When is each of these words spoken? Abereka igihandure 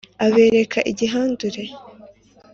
Abereka 0.25 0.79
igihandure 0.91 1.63